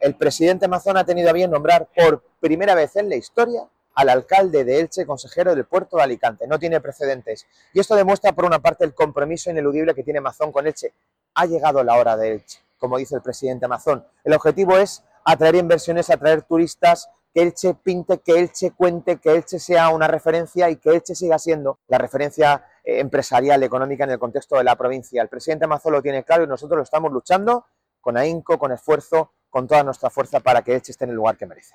el 0.00 0.14
presidente 0.14 0.68
Mazón 0.68 0.96
ha 0.96 1.04
tenido 1.04 1.30
a 1.30 1.32
bien 1.32 1.50
nombrar 1.50 1.88
por 1.94 2.22
primera 2.40 2.74
vez 2.74 2.96
en 2.96 3.08
la 3.08 3.16
historia 3.16 3.68
al 3.94 4.08
alcalde 4.10 4.64
de 4.64 4.78
Elche, 4.78 5.04
consejero 5.06 5.56
del 5.56 5.64
puerto 5.64 5.96
de 5.96 6.04
Alicante. 6.04 6.46
No 6.46 6.58
tiene 6.58 6.80
precedentes. 6.80 7.46
Y 7.72 7.80
esto 7.80 7.96
demuestra, 7.96 8.32
por 8.32 8.44
una 8.44 8.60
parte, 8.60 8.84
el 8.84 8.94
compromiso 8.94 9.50
ineludible 9.50 9.92
que 9.92 10.04
tiene 10.04 10.20
Mazón 10.20 10.52
con 10.52 10.68
Elche. 10.68 10.92
Ha 11.34 11.46
llegado 11.46 11.82
la 11.82 11.96
hora 11.96 12.16
de 12.16 12.34
Elche, 12.34 12.60
como 12.78 12.96
dice 12.96 13.16
el 13.16 13.22
presidente 13.22 13.66
Mazón. 13.66 14.06
El 14.22 14.34
objetivo 14.34 14.76
es 14.76 15.02
atraer 15.24 15.56
inversiones, 15.56 16.10
atraer 16.10 16.42
turistas, 16.42 17.10
que 17.34 17.42
Elche 17.42 17.74
pinte, 17.74 18.18
que 18.18 18.38
Elche 18.38 18.70
cuente, 18.70 19.16
que 19.16 19.34
Elche 19.34 19.58
sea 19.58 19.88
una 19.88 20.06
referencia 20.06 20.70
y 20.70 20.76
que 20.76 20.90
Elche 20.90 21.16
siga 21.16 21.38
siendo 21.40 21.80
la 21.88 21.98
referencia 21.98 22.64
eh, 22.84 23.00
empresarial, 23.00 23.62
económica 23.64 24.04
en 24.04 24.10
el 24.10 24.18
contexto 24.20 24.56
de 24.58 24.64
la 24.64 24.76
provincia. 24.76 25.20
El 25.20 25.28
presidente 25.28 25.66
Mazón 25.66 25.92
lo 25.92 26.02
tiene 26.02 26.22
claro 26.22 26.44
y 26.44 26.46
nosotros 26.46 26.76
lo 26.76 26.84
estamos 26.84 27.12
luchando 27.12 27.66
con 28.00 28.16
ahínco, 28.16 28.58
con 28.58 28.72
esfuerzo, 28.72 29.32
con 29.50 29.66
toda 29.66 29.82
nuestra 29.82 30.10
fuerza 30.10 30.40
para 30.40 30.62
que 30.62 30.74
Elche 30.74 30.92
esté 30.92 31.04
en 31.04 31.10
el 31.10 31.16
lugar 31.16 31.36
que 31.36 31.46
merece. 31.46 31.74